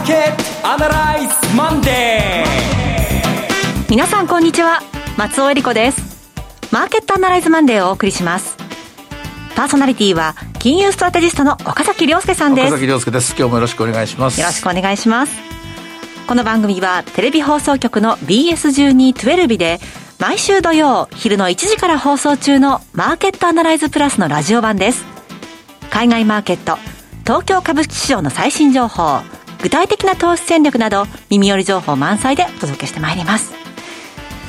[0.00, 4.80] ーケットアナライズマンデー皆さんこんにちは。
[5.18, 6.30] 松尾英里子です。
[6.72, 8.56] マーケットアナライズマンデーをお送りします。
[9.56, 12.68] パーソナリティは金融ストラテジストの岡崎良介さんです。
[12.68, 13.34] 岡崎良介です。
[13.36, 14.40] 今日もよろしくお願いします。
[14.40, 15.36] よろしくお願いします。
[16.26, 19.80] この番組はテレビ放送局の BS1212 で
[20.18, 25.04] 毎週土曜昼の1時から放送中のマーケットアナライズプラスのラジオ版です。
[25.90, 26.78] 海外マーケット
[27.24, 29.20] 東京株式市場の最新情報
[29.62, 33.52] 具体的な投資戦略など耳寄り情報満載でお届けしてまいります。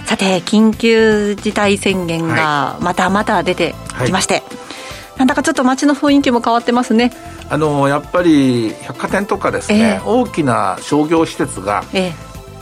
[0.06, 4.44] さて緊急事態宣言がまたまた出てきまして、はい。
[4.44, 7.12] はい、なんだかちょっと街の雰囲気も変わってますね。
[7.50, 11.84] あのやっぱり百貨店とかですね、えー、大きな商業施設が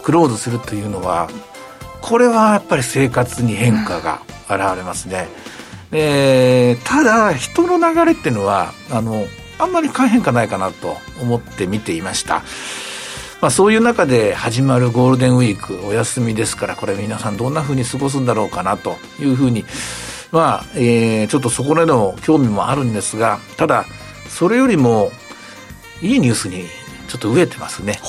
[0.04, 1.30] クローズするというのは、
[2.02, 5.28] これはやっぱり生活に変化が現れますね。
[5.92, 9.26] でただ人の流れっていうのはあの
[9.60, 12.44] あんまり変変化ないかなと思って見ていました。
[13.42, 19.64] まあ、そういう中で始まるゴールデンウィークお休みですからこれ皆さんどんなふうに過ごすんだろうかなというふうに。
[20.32, 23.86] まあ、えー、ちょっとそこでの興味もあるんですがただ
[24.28, 25.12] それよりも
[26.04, 26.66] いいニュースに
[27.08, 28.00] ちょっと飢えてますね。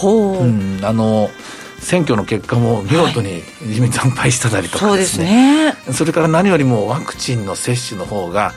[0.41, 0.45] う。
[0.45, 1.31] ん、あの
[1.79, 5.65] 選挙の結果も見事に自民惨敗したりとかですね。
[5.65, 5.95] はい、そね。
[5.95, 8.53] それから何よりもワクチンの接種の方が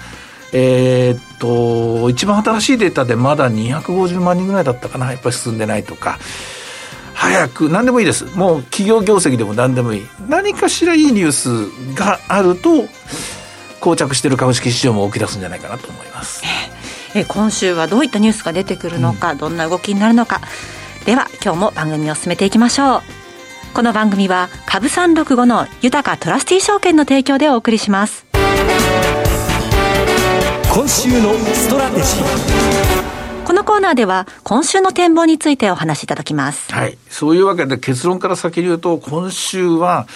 [0.54, 5.12] えー、っと一番新しいデータでまだ250万人ぐらいだったかな。
[5.12, 6.20] やっぱり進んでないとか。
[7.16, 8.26] 早く何でもいいです。
[8.38, 10.08] もう企業業績でも何でもいい。
[10.28, 12.86] 何かしらいいニュースがあると
[13.80, 16.44] 膠着している株式市場も起き出すんじゃないかなと思います。
[17.16, 20.42] え今週はどういったニュースが出てくるのか、うん、どんな動きになるのか。
[21.06, 23.02] では今日も番組を進めていきましょう。
[23.74, 28.23] この番組は株三六五の豊かトラスティー証券の提供でお送りします
[30.74, 33.46] 今週のストラテジー。
[33.46, 36.74] このコーナーでは今週の展望についてお話しいただきます。
[36.74, 36.98] はい。
[37.10, 40.08] そういうわけで結論から先に言うと今週は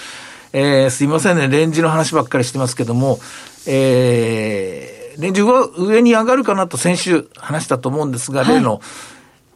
[0.53, 3.19] えー、すいませんね、レンジの話ばっかりしてますけども、
[3.67, 8.81] えー、レンジは上に上がるかなと先週話したと思うんですが、はい、例の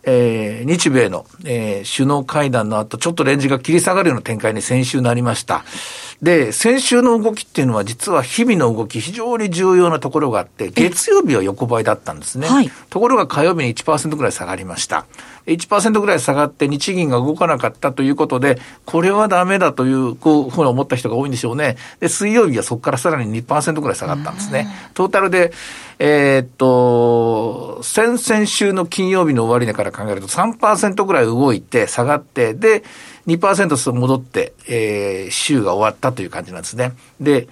[0.04, 5.64] えー、日米の、えー、首脳会談の後、ちょっとレンジが切り下がるような展開に先週なりました。
[6.22, 12.48] で、先週の動きっていうのは実は日々の動き非常に重要なところがあって、月曜日は横ばいだったんですね。
[12.48, 15.06] はい、ところが火曜日に1%ぐらい下がりました。
[15.48, 21.78] 1%ぐらい下がって日銀が動かなかったということで、これはダメだという、こう、ふうに思った人が多いんでしょうね。
[22.00, 24.68] で、水曜日はそこからさらに2%ぐらい下がったんですね。
[24.94, 25.52] トータルで、
[25.98, 32.84] えー、っと、先々週の金曜日の終値から考えると3%ぐらい動いて下がって、で、
[33.28, 36.94] 2%戻って、えー、週が終わったという感じなんですね。
[37.20, 37.48] で、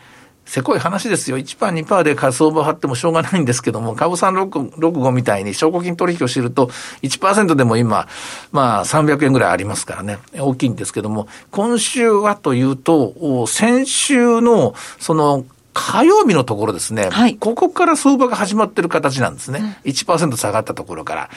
[0.50, 1.38] せこい話ですよ。
[1.38, 6.72] 1%、2%で仮想場張ってもしょうがないんですけども、株三65みたいに証拠金取引を知ると
[7.03, 8.07] 1%でも今、
[8.52, 19.80] まあ300円ぐらいありますからね、大きいんですけども、今週はというと、先週のその火曜日のところですね、はい、ここから相場が始まってる形なんですね。
[19.85, 21.30] うん、1%下がったところから。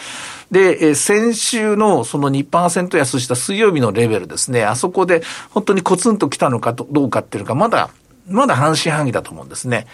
[0.51, 7.91] で、え先週のその2%安した水曜日のレベルですね、あそこで本当にコツンと来たのかどうかっていうのが、まだ、
[8.29, 9.87] まだ半信半疑だと思うんですね。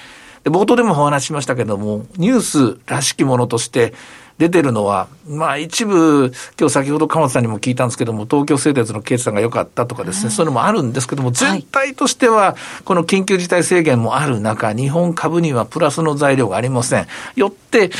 [0.44, 3.92] で冒頭でもお話ししましたけども、ニュースらしきものとして、
[4.38, 17.06] 出てるのは、まあ一部、今日先ほど鎌田さんにも聞いたんですけども、東京製鉄の決算が良かったとかですね、そういうのもあるんですけども、全体としては、この緊急事態宣言もある中、日本株にはプラスの材料がありません。
[17.34, 17.90] よって、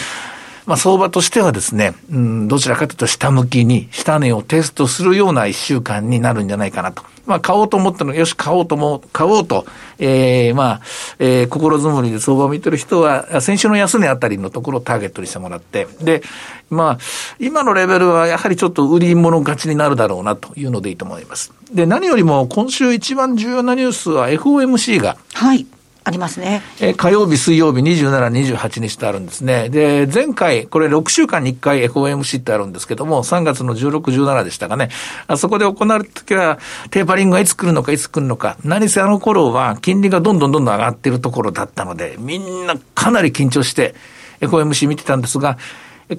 [0.69, 7.03] まあ、相場としてはですね、うん、どちらかというと下向きに、下値をテストするような一週間になるんじゃないかなと。
[7.29, 9.67] まあ、買おうと思ったのよし、買おうとも、買おうと、
[9.99, 10.81] ええー、まあ、
[11.19, 16.23] えー、心づもりで相場を見てる人は、先週の安値あたりのところをターゲットにしてもらって、で、
[16.71, 16.99] まあ、
[17.39, 21.53] 今のレベルはやはりちょっと売り物勝ちになるだろうなというのでいいと思います。
[21.71, 25.67] で、何よりも今週一番重要なニュースは FOMC が、はい。
[26.09, 26.63] ありますね。
[26.81, 29.69] え火曜日、水曜日、27、28日とあるんですね。
[29.69, 34.89] で、前回、これ6週間に1回 FOMC ってあるんですけども、3月の16、17でしたかね。
[35.27, 36.59] あそこで行われた時は、
[36.91, 38.57] テーパリングがいつ来るのか、いつ来るのか。
[38.65, 43.95] 何せあの頃は、金利がどんどんどんどん上がっているところだったので、みんなかなり緊張して
[44.41, 45.59] FOMC 見てたんですが、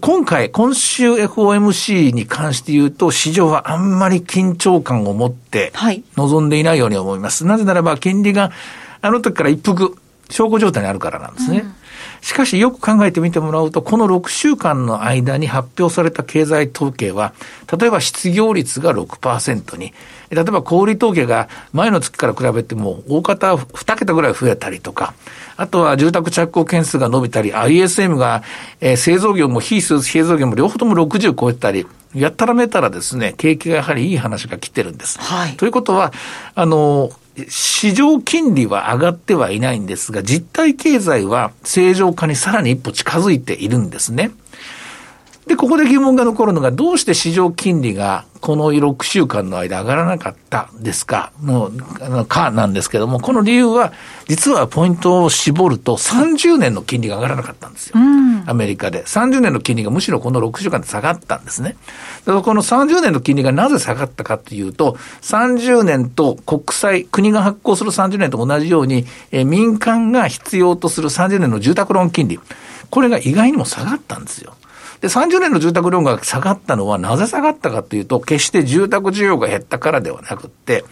[0.02, 5.74] 今回、今週 FOMC に関して言うと、市場はあんまり緊張感を持って
[6.16, 7.44] 望んでいないように思います。
[7.44, 8.52] はい、なぜならば、金利が
[9.01, 9.96] あの時から一服、
[10.30, 11.60] 証拠状態にあるからなんですね。
[11.60, 11.74] うん、
[12.22, 17.34] しかしよく考えてみてもらうと、この6週間の間に発表された経済統計は、
[17.80, 19.94] 例えば失業率が6%に、
[20.30, 25.13] 例えば小売統計が前の月から比べても大方2桁ぐらい増えたりとか、
[25.57, 28.44] あとは住宅着工件数が伸びたり、ISM が、
[28.80, 35.19] えー、製造業も非製造業も両方とも60超えたり、やったらめたらですね、景気がやはりいい話が来てるんです。
[35.19, 35.57] はい。
[35.57, 36.12] ということは、
[36.56, 37.12] あの、
[37.47, 44.31] 市場金利は上がってはいないんですが、実体経済は正常化にさらに一歩近づいているんですね。
[45.50, 51.31] で、ここで疑問が残るのが、どうして市場金利がこの6週間の間上がらなかったですか？
[51.44, 51.72] の、
[52.28, 53.92] かなんですけども、この理由は、
[54.28, 57.96] 実はポイントを絞ると、30年の金利が上がらなかったんですよ。
[58.46, 59.04] アメリカで。
[59.04, 61.78] 30年の金利がむしろこの6週間で下がったんですね。
[62.25, 72.40] だからこの30年の金利がなぜ下がったかというと、30年と国債、国が発行する30年と同じように、え民間が必要とする30年の住宅ローン金利、
[72.92, 74.54] これが意外にも下がったんですよ。
[75.01, 80.84] で、30年の住宅ローンが下がったのはなぜ下がったかというと、決して住宅需要が減ったからではなくって、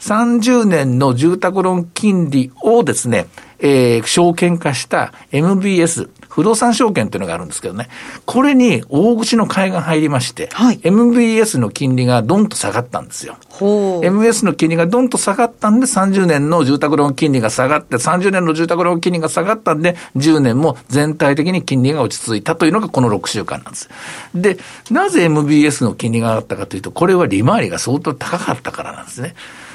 [0.00, 3.26] 30年の住宅ローン金利をですね、
[3.60, 7.88] えー、証券化した MBS、不動産証券というのがあるんですけどね、
[8.24, 13.36] これに大口の買いが入りまして、はい、MBS の金利がドンと下がったんですよ。
[13.60, 23.88] MBS の金利がドンと下がったんで、30年の住宅ローン金利が下がって、30年の住宅ローン金利が下がったんで、10年も全体的に金利が落ち着いたというのがこの6週間なんです。
[24.34, 24.58] で、
[24.90, 29.34] なぜ MBS の金利が上がったかというと、これは利回りが相当高かったからなんですね。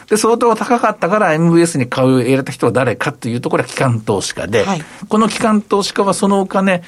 [0.10, 6.84] で、相当高かったから MBS に買う、入れた人は誰かというと、これは機関投資家で、はい、この機関投資家はそのお金、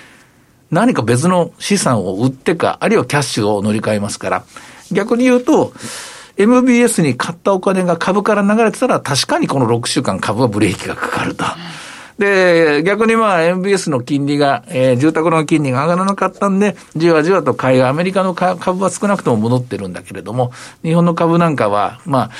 [0.71, 4.43] 何か別の資産を売ってか、あるいはキャッシュを乗り換えますから、
[4.91, 5.73] 逆に言うと、
[6.37, 11.45] MBS に買ったお金が株から流れてたら、確かにこの6週間株はブレーキがかかると。
[12.17, 20.51] で、逆にまあ MBS の金利が、えー、住宅の金利が上がらなかったんで、じわじわと買いがアメリカの株は少なくとも戻ってるんだけれども、
[20.83, 22.31] 日本の株なんかは、ま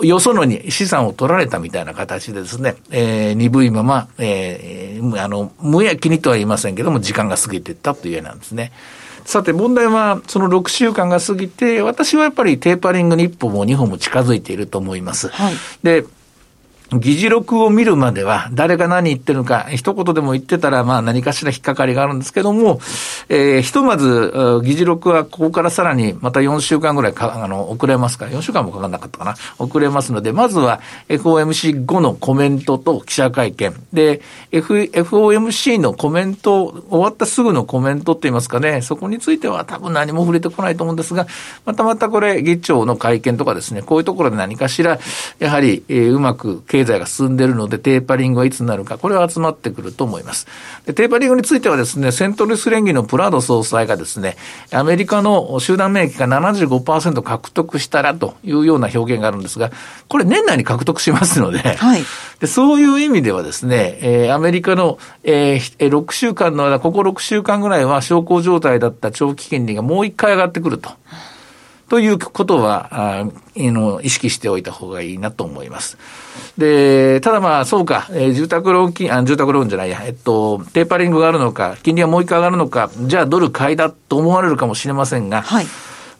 [0.00, 8.72] あ、よそのに資産を取られたみたいな形でですね、えー、鈍いまま、えー、あの、無や気にとは言いませんけども、時間が過ぎていったという絵なんですね。
[9.24, 15.28] さて問題は、その6週間が過ぎて、私はやっぱりテーパリングに一歩も二歩も近づいていると思います。
[15.30, 16.04] はい、で、
[16.92, 22.80] 議事録を見るまでは、誰が何言ってるのか、一言でも言ってたら、まあ何かしら引っかかりがあるんですけども、
[23.28, 29.34] えー、ひとまず、議事録はここからさらにまた4週間ぐらいか、あの、遅れますから、4週間もかかんなかったかな。
[29.58, 33.74] 遅れますので、まずは FOMC 後のコメントと記者会見。
[33.92, 34.20] で、
[34.52, 41.26] F、FOMC のコメント、終わったすぐのコメントって言いますかね、そこについては多分何も触れてこないと思うんですが、
[41.64, 45.00] またまたこれ、議長の会見とかですね、こういうところで何かしら、
[45.40, 50.46] やはり、えー、うまく経済が進んでいるので、テーパリングはいつになるか、これは集まってくると思います。
[50.84, 54.36] でテーパリングについてはですね、セントルス連議のプラド総裁がですね、
[54.72, 59.70] アメリカの集団免疫が75%獲得したらというような表現があるんですが、
[60.08, 62.02] これ年内に獲得しますので、はい、
[62.40, 70.90] でそういう意味ではですね、えー、アメリカの、えー、6週間の間、ここ6週間ぐらいは小康状態だった長期金利がもう一回上がってくると。
[71.88, 72.88] ということは、
[73.20, 73.24] あ
[73.54, 75.98] の意識しておいた方がいいなと思います。
[76.58, 85.66] で、ただまあ、そうか、えー、住宅ローン金、あ、住宅ローンじゃないや、えっと、テーパリングがあるのか、金利はもう一回上がるのか、じゃあドル買いだと思われるかもしれませんが、はい。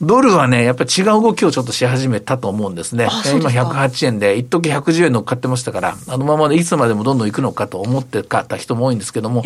[0.03, 3.09] ドルはね、やっぱり違う動きをちょっとし始めたと思うんですね。
[3.33, 9.43] 今108円で、一時110円乗っかってましたから、あのままでいつまでもどんどん行くのかと思って買った人も多いんですけども、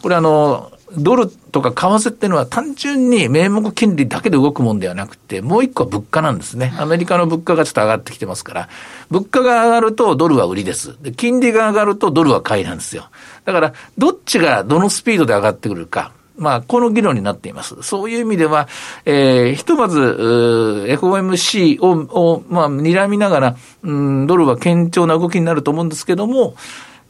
[0.00, 6.74] これあの、ドルとか為替っていうのは単純に名目金利だけで動くもんではなくて、もう一個は物価なんですね。
[6.78, 8.68] アメリカの物価がちょっと上がってきてますから、
[9.10, 10.96] 物価が上がるとドルは売りです。
[11.02, 13.08] で、金利が上がるとドルは買いなんですよ。
[13.44, 16.12] だから、どっちがどのスピードで上がってくるか。
[16.36, 17.76] まあ、この議論になっています。
[17.82, 18.68] そういう意味では、
[19.04, 26.54] えー、ひとまず、FOMC を、を、まあ、睨みながら、うん、ドルは堅調な動きになると思うんですけども、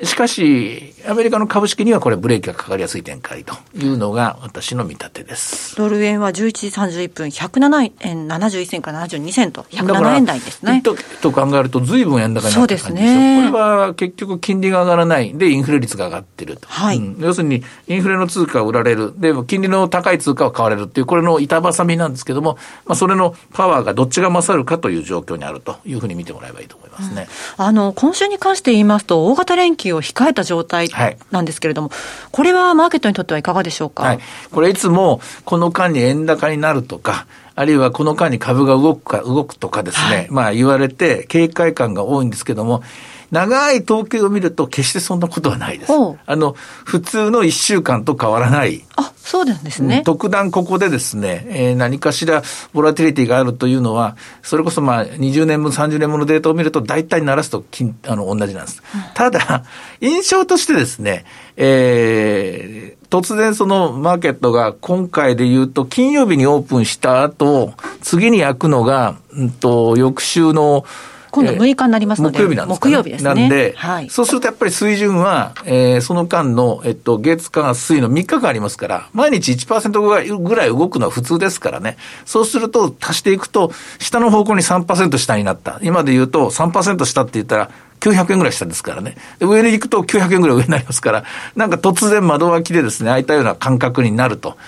[0.04, 5.76] しかし、アメリカの株式にはこれブレーキがかかりやすい展開というのが私の見立てです。
[5.76, 10.82] ドル円は11時31分、107円71銭から72銭と、107円台ですね。
[10.82, 13.20] とと考えると、ずいぶん円高になってる感じですよ。
[13.20, 15.36] ね、これは結局金利が上がらない。
[15.36, 16.66] で、インフレ率が上がってると。
[16.68, 19.12] はい、うん、要するに、インフレの通貨を売られる。
[19.16, 27.28] で、金利の高い通貨を買われるっていう、これの板挟みなんですけども、まあ、それのパワーがどっちが勝るかという状況にあるというふうに見てもらえばいいと思いますね。
[27.58, 31.98] うん、あの、今週に関して言いますと、大型連休を控えた状態態なんですけれども、はい、
[32.30, 34.04] これはマーケットにとってはいかがでしょうか？
[34.04, 34.18] はい、
[34.50, 42.82] これいつもこの間に円高になるとか、あるいはこの間に株が動くか、動くとかですね、はい、まあ言われて警戒感が多いんですけども、
[43.32, 45.92] 長い統計を見ると決してそんなことはないです。
[46.26, 48.84] あの、普通の1週間と変わらない
[49.22, 50.02] そうなんですね。
[50.04, 57.64] 特段ここでですね、えー、何かしらボラティリティがあるというのは、それこそまあ20年分、30年分のデータを見ると大体鳴らすと
[58.08, 58.82] あの同じなんです。
[58.94, 59.64] うん、ただ、
[60.00, 61.24] 印象としてですね、
[61.56, 67.72] えー、突然そのマーケットが今回で言うと金曜日にオープンした後、
[68.02, 70.84] 次に開くのが、うんと、翌週の
[71.32, 73.34] 今度6日になりますので、木曜日なんです、ね、木曜日ですね。
[73.34, 81.96] なんで、はい、そうするとやっぱり水準は、えー、その間の、えっと、月間水の3日間ありますから、毎日1%ぐらいぐらい動くのは普通ですからね。
[82.26, 85.80] そうすると、足していくと、下の方向に3%下になった。
[85.82, 87.70] 今で言うと3%下って言ったら、
[88.00, 89.16] 900円ぐらい下ですからね。
[89.40, 91.24] 上に行くと900円ぐらい上になりますから、
[91.56, 94.58] なんか突然窓脇でですね、開いたような感覚になると。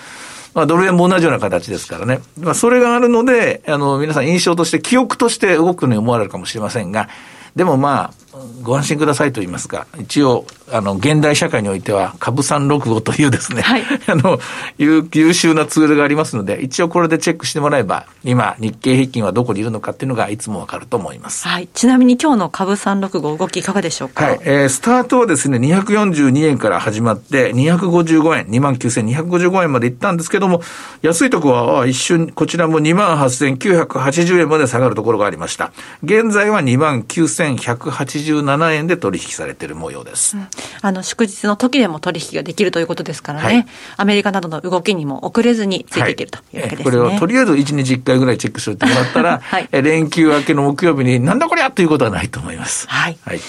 [0.55, 2.21] まあ、ドル円も同じような形ですからね。
[2.39, 7.09] まあ、それがあるので、あの、皆さん印象として、記憶として動くように思われるかもしれませんが、
[7.57, 8.24] でもまあ、
[8.61, 14.39] ご安心くださいと言いますか、一応、あの、現代社会においては、株365というですね、はい、 あの、
[14.77, 21.47] 優秀なツールがありますので、一応これでチェックしてもらえば、今、日経平均はどこにいるのかっていうのがいつもわかると思います。
[21.47, 21.69] はい。
[21.73, 24.25] ちなみに今日の株365動きいかがでしょうか？
[24.25, 24.39] はい。
[24.43, 30.61] えー、スタートはですね、242円から始まって、255円、29,255円までいったんですけども、
[31.01, 35.71] 安いとこは一瞬、こちらも28,980円まで下がるところがありました。
[36.03, 36.61] 現在は
[38.33, 40.37] 29,187円で取引されている模様です。
[40.37, 40.47] うん、
[40.81, 43.65] あの、祝日の時でも取引ができるということですからね、はい、
[43.97, 46.97] アメリカなどの動きにも遅れずについていけるというわけですね。
[46.97, 52.87] はい、これをとりあえず1日1回ぐらいチェックしてもらったら、 はい、連休明けの木曜日になんだこりゃということはないと思います。
[52.89, 53.17] はい。
[53.23, 53.39] はい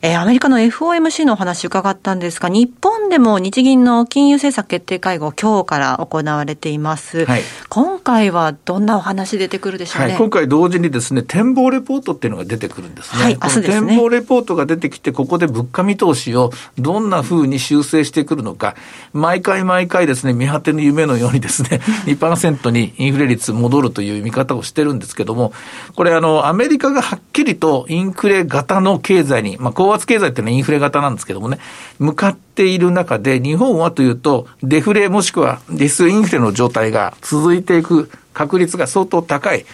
[0.00, 7.24] えー、アメリカの FOMC のお話伺ったんですが、日本でも日銀の金融政策決定会合、今日から行われています。
[7.24, 10.08] はい、今回はどんなお話出てくるでしょうね？
[10.10, 13.22] はい、今回同時にですね、展望レポートっていうのが出てくるんですね。
[13.24, 13.86] はい、明日ですね。
[13.88, 18.76] 展望レポートが出てきて、ここで物価見通しをどんなふうに修正してくるのか、
[19.12, 25.52] 毎回毎回ですね、見果ての夢のようにですね、 2%にインフレ率戻るという見方をしてるんですけども、
[25.96, 31.58] これあの、アメリカがはっきりとインフレ型の経済に、まあ、高圧経済っていうのはインフレ型なんですけどもね、
[31.98, 39.64] 向かっている中で、日本はというと、デフレもしくはデスインフレの状態が続いていく確率が相当高い。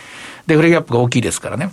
[0.47, 1.73] デフレギャップが大きいですからね。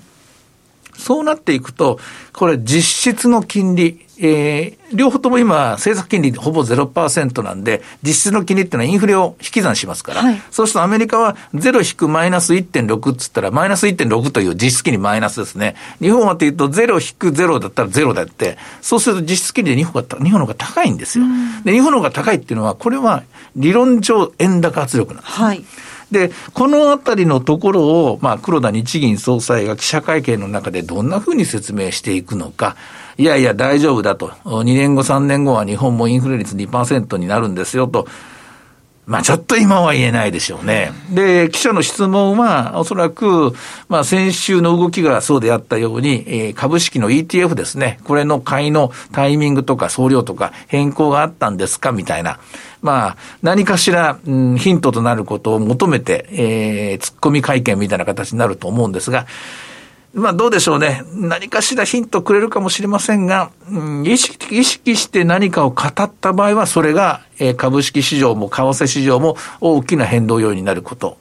[0.98, 2.00] そうなっていくと、
[2.34, 15.76] これ実質の金利、えー、両方とも今、政策金利ほぼ0%なんで、実質の金利っていうのはインフレを引き算しますから、はい、そうするとアメリカは0引くマイナス1.6っつったら、マイナス1.6という実質金利マイナスですね。
[16.00, 21.26] 日本はというと0引く0だったら0だって、そうすると実質金利で日本が日本の方が高いんですよ。
[21.66, 23.24] で、日本の方が高いっていうのは、これは
[23.56, 25.34] 理論上円高圧力なんです。
[25.34, 25.66] はい
[26.12, 32.76] で、このあたりのところを、まあ、黒田日銀総裁が記者会見の中でどんなふうに説明していくのか、
[33.18, 38.08] いやいや大丈夫だと、2年後、3年後は日本もインフレ率2%になるんですよと、
[39.06, 40.92] まあちょっと今は言えないでしょうね。
[41.10, 43.54] で、記者の質問は、おそらく、
[43.90, 48.00] まあ先週の動きがそうであったように、えー、株式の ETF ですね。
[48.04, 52.40] これの買いのタイミングとか総量とか変更があったんですかみたいな。
[52.82, 59.28] まあ、何かしら、うん、ヒントとなることを求めて、えー、突っ込み会見みたいな形になると思うんですが、
[60.14, 61.04] まあどうでしょうね。
[61.14, 71.18] 何かしらヒントくれるかもしれませんが、うん、意識意識して何かを語った場合は、それが、えー、株式市場も為替市場も大きな変動要因になること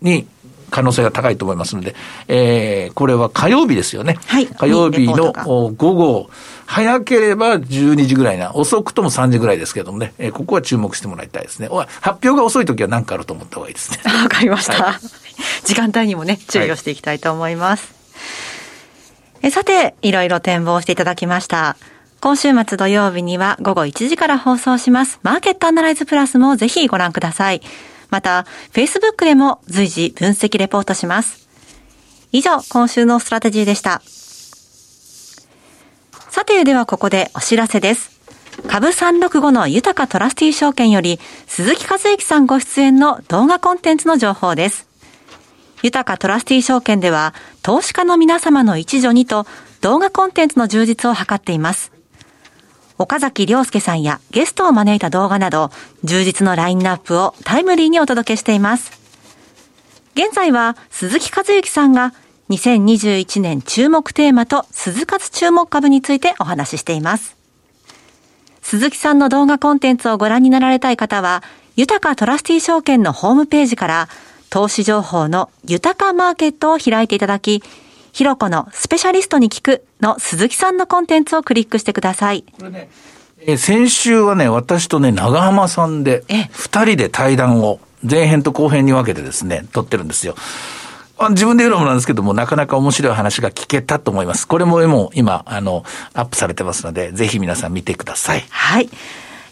[0.00, 0.26] に
[0.70, 1.94] 可能性が高いと思いますので、
[2.28, 4.16] えー、これは火曜日ですよね。
[4.26, 4.46] はい。
[4.46, 5.32] 火曜日の
[5.72, 6.30] 午後、
[6.64, 11.68] 早ければ12時ぐらいな、遅くとも3時ぐらいですけどもね、えー、ここは注目してもらいたいですね。
[12.00, 13.98] 発表が遅い時は何かあると思った方がいいですね。
[14.22, 14.82] わかりました。
[14.82, 17.90] はい、時間帯にもね、注意をしていきたいと思います。
[17.92, 17.99] はい
[19.42, 21.76] えさて、いろいろ展望していただきました。
[22.20, 25.18] 今週末土曜日には午後1時から放送します。
[25.22, 27.62] マーケットアナライズプラスもぜひご覧ください。
[28.10, 31.48] また、Facebook でも随時分析レポートします。
[32.32, 34.02] 以上、今週のストラテジーでした。
[36.28, 38.20] さて、ではここでお知らせです。
[38.68, 44.89] 株365の豊かトラスティー証券より鈴木和之さんご出演の動画コンテンツの情報です。
[45.82, 49.46] 豊トラスティ証券では、投資家の皆様の一助にと、
[49.80, 51.92] 動画コンテンツの充実を図っています。
[52.98, 55.70] 岡崎良介さんやゲストを招いた動画など、
[56.04, 58.92] 充実のラインナップをタイムリーにお届けしています。
[60.14, 62.12] 現在は鈴木和之さんが
[62.50, 67.36] 2021年注目テーマと鈴活注目株についてお話ししています。
[68.60, 71.42] 鈴木さんの動画コンテンツをご覧になられたい方は、
[71.76, 74.08] 豊かトラスティ証券のホームページから
[74.50, 77.62] 投資情報の豊かマーケットを開いていただき、
[78.12, 82.44] ひろこのスペシャリストに聞くの鈴木さんのコンテンツをクリックしてください。
[82.58, 82.90] これね
[83.42, 90.34] えー先週はね、私とね、長浜さんでえ、二人で対談を、前編と後編に分けてですね、撮ってるんですよ。
[91.16, 94.48] あ自分で言うのもなんですけども、なかなか面白い話が聞けたと思います。
[94.48, 98.44] これももう今、あの、アップされてますので、ぜひ皆さん見てください。
[98.48, 98.90] はい。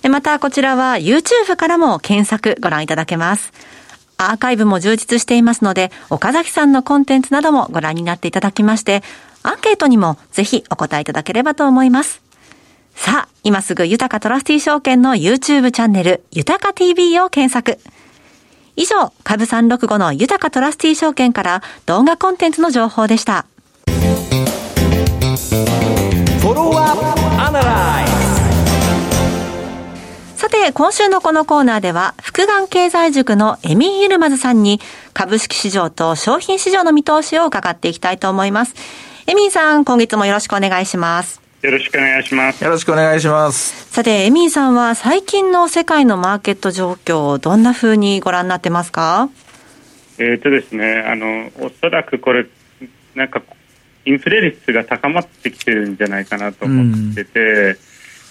[0.03, 3.53] でまたこちらは YouTube からも検索ご覧いただけます。
[4.19, 9.03] アーカイブも充実していますので、岡崎さんのコンテンツなどもご覧になっていただきまして、
[9.43, 12.21] アンケートにもぜひお答えいただければと思います。
[12.95, 17.79] さあ、今すぐ豊かトラスティ証券の YouTube チャンネル、豊か TV を検索。
[18.75, 23.47] 以上、株365の豊かトラスティ証券から動画コンテンツの情報でした。
[23.87, 28.28] フォロワーアップアナライズ
[30.49, 34.81] さて、今週のこのコーナーでは、福眼経済塾のエミー・イルマズさんに、
[35.13, 38.75] 株式市場と商品市場の見通しを伺っていきたいと思います。
[39.27, 41.43] エミーさん、今月もよろしくお願いします。
[41.61, 42.65] よろしくお願いします。
[42.65, 43.93] よろしくお願いします。
[43.93, 49.29] さて、エミーさんは最近の世界のマーケット状況をどんな風にご覧になってますか？
[50.17, 52.47] えっ、とですね、あの、おそらくこれ、
[53.15, 53.43] なんか、
[54.07, 57.77] インフレ率が高まってきてるんじゃないかなと思ってて、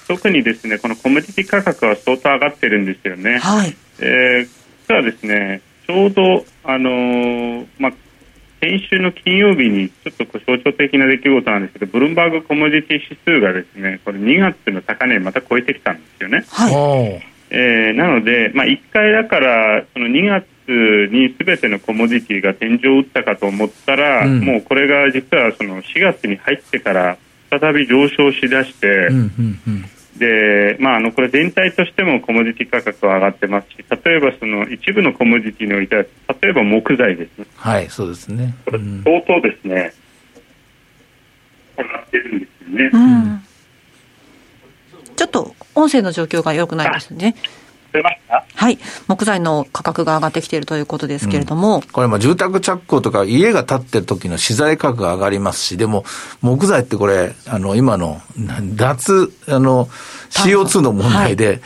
[0.07, 3.39] 特にですね、このコモディティ価格は相当上がってるんですよね。
[3.39, 3.75] はい。
[3.99, 7.93] えー実はですね、ちょうど、あのーまあ、
[8.61, 16.45] 先週の金曜日にちょっとこう象徴的な出来事なんですけど、ブルームバーグコモディティ指数がですね、これ2月の高値また超えてきたんですよね。
[16.49, 17.23] はい。
[17.49, 20.45] えーなので、まあ、1回だからその2月
[21.11, 27.17] にすべてのコモディティが天井を打ったかと思ったら、うんもうこれが実はその4月に入ってから
[27.49, 29.85] 再び上昇しだして、うん、うん、うん。
[30.17, 36.03] でまあ、あのこれ全体としてもコモディティ価格は上がってますし例えばその一部のコモディティにおいては
[36.41, 38.55] 例えば木材ですねはい、そうですね。
[38.65, 39.93] これうん相当ですね、
[41.77, 42.89] 上がってるんですよね。
[42.93, 43.43] うん。
[45.15, 47.35] ちょっと音声の状況が良くないですね。
[47.97, 48.45] 出ました？
[48.55, 48.79] はい。
[49.07, 56.05] 木材の価格が上がってきているということですけれども、これ、まあ、住宅着工とか家が建ってる時の資材価格が上がりますし、でも、
[56.41, 59.87] 木材ってこれ、あの、今の、な脱、あの、
[60.29, 61.61] CO2 の問題で、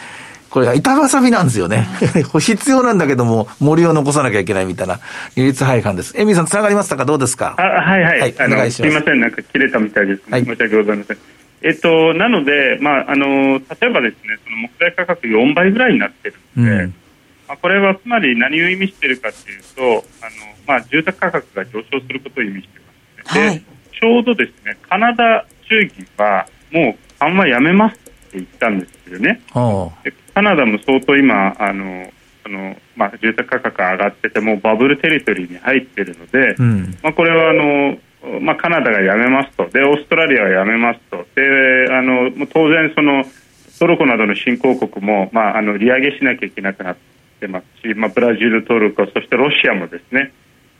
[0.49, 1.87] これが板挟みなんですよね。
[2.37, 4.99] 必要なんだけども、森を残さなきゃいけないみたいな、
[5.37, 6.13] 利率配管です。
[6.17, 7.05] エミさん、つながりましたか？
[7.05, 7.55] どうですか？
[7.57, 8.75] あはいはい、はいお願いします。
[8.75, 10.41] すみません、なんか切れたみたいです、はい。
[10.45, 11.17] 申し訳ございません。
[11.63, 16.95] えっと、なので、まああの、例えばですね、その木材価格4倍ぐらいになってるので、うん
[17.47, 19.81] まあ、これはつまり何を意味しているかというと、
[20.21, 20.31] あの
[20.65, 22.81] まあ、住宅価格が上昇することを意味してい
[23.23, 23.65] ます、ねはいで。
[23.99, 29.41] ちょうどですね、カナダ中銀はもう緩和やめますって言ったんですよね。
[30.33, 32.11] カナダも相当今、あの
[32.43, 36.97] そのまあ、住宅価格が上がってて、もうバブルテリトリーに入っているので、うん。
[37.03, 37.97] まあ、これはあの、
[38.41, 39.67] まあ、カナダがやめますと。
[39.69, 41.25] でオーストラリアはやめますと。
[41.35, 43.23] であの当然その
[43.79, 46.97] トルコなどの新興国も、まあ、あの利上げしなきゃいけなくなっ
[47.39, 50.31] てますし、まあ、ブラジル、トルコそしてロシアもですね、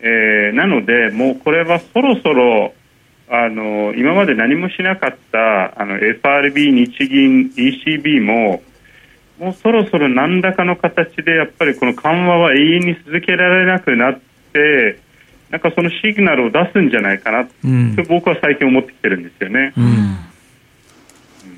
[0.02, 2.74] えーなのでもうこれはそろそろ
[3.28, 8.62] あの今まで何もしなかったあの FRB、日銀、ECB も
[9.40, 14.20] もうそろそろ何らかの形でやっぱりこの緩和は永遠に続けられなくなっ
[14.54, 15.00] て
[15.52, 17.96] なんかそのシグナルを出すんじゃないかなうん。
[18.08, 19.74] 僕は最近思ってきてるんですよね。
[19.78, 20.18] うん。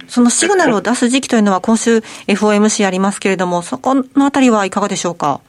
[0.07, 5.41] そのシグナルを出す時期というのは今週 FOMC ありますけれども、そこのあたりはいかがでしょうか？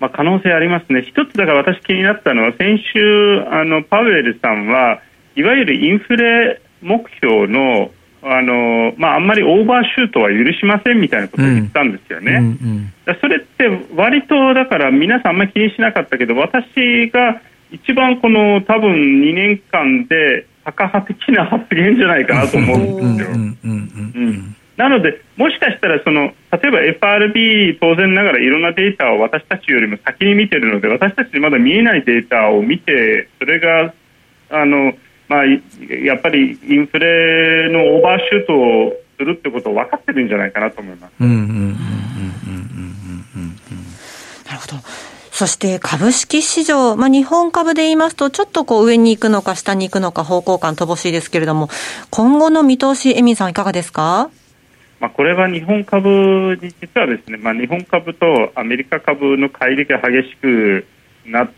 [0.00, 5.00] まあ、可能性ありますね、一つだから私気になったのは先週あのパウエルさんは
[5.36, 7.90] いわゆるインフレ目標の
[8.22, 12.32] あの、まあ、あんまりオーバーシュートは許しませんみたいなことを言ったんですよね。
[12.32, 12.92] うんうん。
[13.06, 23.36] だそれって割とだから皆さんあんまり気にしなかったけど私が一番この多分2年間で高派的な発言じゃないかなと思うんですよ。
[24.76, 33.94] なので、もしかしたらその例えば FRB 当然ながらいろんなデータを私たちよりも先に見ているので私たちにまだ見えないデータを見てそれが
[34.50, 34.92] あの、
[35.28, 35.62] まあ、い
[36.04, 41.12] やっぱりインフレのオーバーシュートをするってことを分かってるんじゃないかなと思います。
[41.20, 42.15] うんうんうん
[45.36, 51.68] そして株式市場、まあ、日本株で言いますと、ちょっとこう上に行くのか下に行くのか方向感乏しいですけれども、
[52.08, 54.30] 今後の見通し、エミンさんいかがですか？
[54.98, 60.86] まあ、これは日本株に実はですね、まあ、日本株とアメリカ株の乖離が激しく
[61.26, 61.50] なっ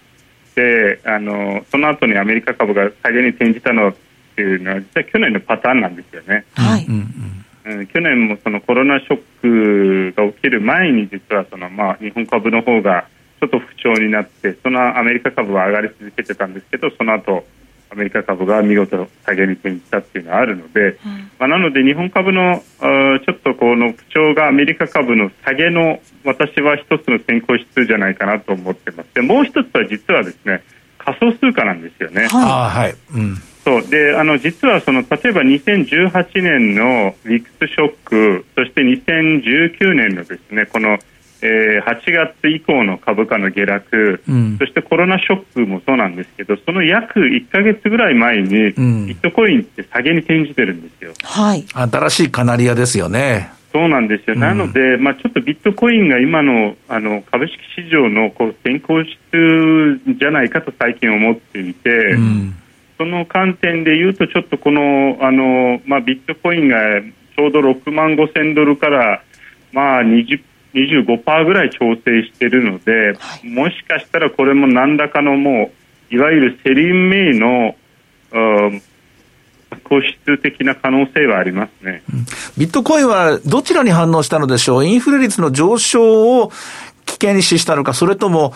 [0.57, 3.95] てあのその後にアメリカ株が下げに転じたのっ
[4.35, 6.45] ていうのは実は去年のパターンなんですよね。
[6.55, 6.85] はい。
[6.85, 13.07] うんうん、去年もそのコロナショックが起きる前に実はその、まあ、日本株の方が
[13.41, 17.45] ちょっと不調になってそのアメリカ株は上がり続けてたんですけどその後
[17.91, 29.15] アメリカ株が見事下げに転じたっていうのはあるので、うん、まあ、なので日本株のちょっとこの不調がアメリカ株の下げの私は一つの先行指数じゃないかなと思ってます。
[29.15, 30.63] でもう一つは実はですね
[30.99, 32.29] 仮想通貨なんですよね。
[32.29, 33.37] はい、うん。
[33.65, 33.87] そう。
[33.89, 40.99] であの実はその例えば2018年のウィックスショックそして2019年のですねこの
[41.41, 51.13] えー、8月以降の株価の下落、うん、そしてコロナショックもそうなんですけどその約1か月ぐらい前に、ビットコインって下げに転じてるんですよ。
[51.23, 53.53] はい、新しいカナリアですよね。
[53.73, 62.57] そうなんですよ、うん、なので、まあ、ちょっとビットコインが今のあの株式市場のこう先行質じゃないかと最近思っていて、うん、
[62.97, 66.79] その観点でいうと、ちょっとこのあの、まあ、ビットコインが
[67.37, 69.23] ちょうど6万5千ドルから、
[69.73, 70.41] まあ20、
[70.75, 75.71] 25%ぐらい調整しているので、はい、もしかしたらこれも何らかのも
[76.11, 77.75] ういわゆるセリンメイの
[78.31, 82.03] 固質的な可能性はありますね、
[82.57, 86.53] ビットコインはどちらに反応したのでしょう、インフレ率の上昇を
[87.07, 88.53] 危険に視したのか、それとも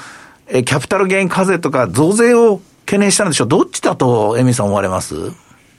[0.48, 5.14] えキャピタルゲイン課税とか増税を懸念したのでしょう、どっちだと、エミさん、思われます？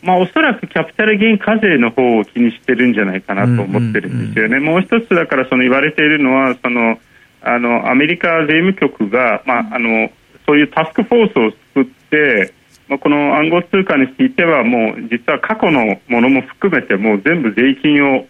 [0.03, 4.59] まあ、おそらくキャピタルゲイン課税の方を気にしてるんじゃないかなと思ってるんですよね。
[4.59, 6.99] もう一つだからその言われているのはその
[7.41, 10.09] あのアメリカ税務局が、まあ、あの
[10.45, 12.53] そういうタスクフォースを作って、
[12.87, 18.25] まあ、この暗号通貨についてはもう実は過去のものも含めてもう全部税金を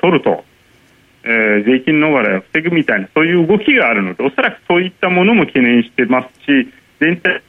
[0.00, 0.44] 取ると、
[1.24, 6.68] えー、税金逃れを防ぐみたいなそういう動きがあるのでおそらくそういったものも懸念してますし
[7.00, 7.42] 全体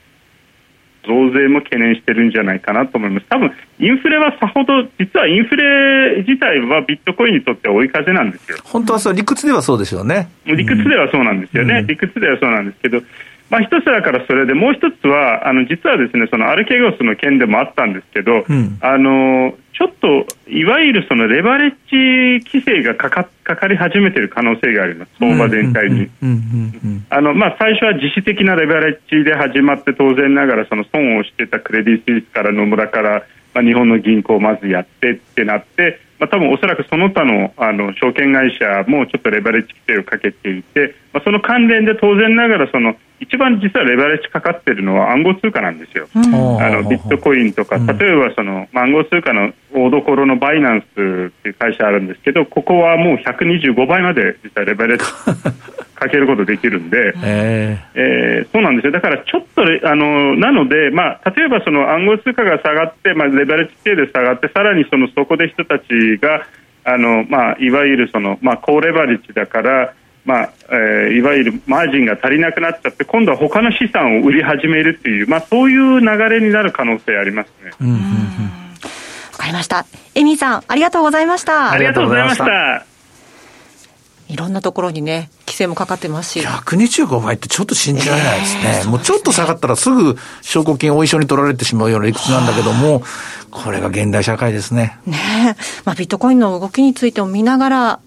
[1.08, 3.26] 増税も懸念してるんじゃないかなと思います。
[3.30, 8.58] 多分インフレはさほど、実はインフレ自体はビットコインにとっては追い風なんですよ。
[8.64, 10.30] 本当はそう、理屈ではそうですよね。
[10.46, 11.80] 理屈ではそうなんですよね。
[11.80, 13.02] うん、理屈ではそうなんですけど、
[13.50, 26.10] まあ、一つだからそれで、もう一つは、あの実はですねそのアルケゴスの件でもあったんですけど、うん、あのちょっといわゆるそのレバレッジ規制がかかかかり始めている可能性があります、相場全体に。
[27.60, 50.88] 最初は自主的なレバレッジで始まって、当然ながらその損をしてたクレディ・スイスから野村から、まあ、日本の銀行をまずやってってなって、まあ、多分おそらくその他のあの証券会社もちょっとレバレッジ規制をかけていて、まあ、その関連で当然ながらその一番実はレバレッジかかっているのは暗号通貨なんですよ、うん、あのビットコインとか、例えばその、暗号通貨の大所のバイナンスっ
[51.42, 55.06] ていう会社あるんですけど、ここはもう125倍まで実はレバレッジ
[55.96, 65.86] かけることできるんで、えー、えー、そうなんですよ、だからちょっとあのなので、まあ、例えばその暗号通貨が下がって、まあ、レバレッジ規制で下がって、さらにそのそこで人たち
[66.22, 66.46] が、
[66.84, 69.94] あのまあ、いわゆるその、まあ、高レバレッジだから、
[70.26, 77.72] まあえー、いわゆるマージンが足りなくなっちゃって今度は他の資産を売り始めるっていう、まあ、そういう流れになる可能性ありますね。
[79.32, 79.86] わかりました。
[80.16, 81.72] エミーさん、ありがとうございました。
[81.72, 82.86] ありがとうございました。
[84.28, 86.40] いろんなところにね、規制もかかってますし。
[86.40, 88.62] 125倍ってちょっと信じられないですね。
[88.66, 93.04] えー、すねもうちょっと下がったらすぐ証拠金を一瞬に取られてしまうような理屈なんだけども、
[93.52, 94.98] これが現代社会ですね。
[95.06, 98.00] ねまあビットコインの動きについても見ながら、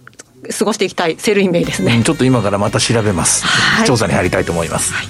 [0.59, 5.03] 過ごしていきたい Sell in May ですね、うん、ちょっと今からまた調べます、はい、調査に入りたいと思います、は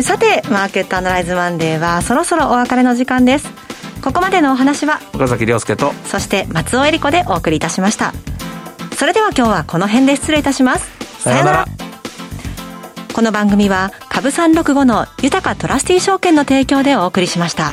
[0.00, 3.48] い、さてマーケットアナライズマンデーはそろそろお別れの時間です。
[4.02, 8.12] ここまでのお話は岡崎亮介とそして松尾恵理子でお送りいたしました。
[8.96, 10.88] それでは今日はこの辺で失礼いたします。
[11.22, 11.64] さようなら。
[13.12, 17.72] この番組は株三六五の豊かトラスティ証券の提供でお送りしました。